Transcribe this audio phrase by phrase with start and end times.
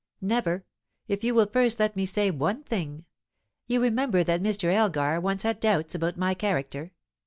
[0.19, 0.65] "Never,
[1.07, 3.05] if you will first let me say one thing.
[3.67, 4.73] You remember that Mr.
[4.73, 6.93] Elgar once had doubts about my character.